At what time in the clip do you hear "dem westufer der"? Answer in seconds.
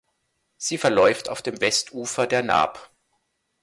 1.43-2.41